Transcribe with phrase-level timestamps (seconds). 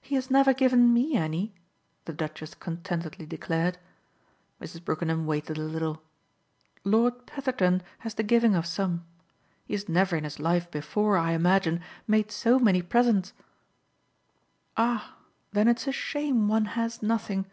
[0.00, 1.54] "He has never given ME any,"
[2.06, 3.78] the Duchess contentedly declared.
[4.60, 4.84] Mrs.
[4.84, 6.02] Brookenham waited a little.
[6.82, 9.06] "Lord Petherton has the giving of some.
[9.64, 13.32] He has never in his life before, I imagine, made so many presents."
[14.76, 15.14] "Ah
[15.52, 17.46] then it's a shame one has nothing!"